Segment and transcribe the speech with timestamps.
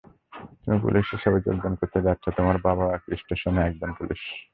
[0.61, 4.21] তুমি পুলিশ হিসাবে যোগদান করতে যাচ্ছ, তোমার বাবাও এই স্টেশনে একজন পুলিশ।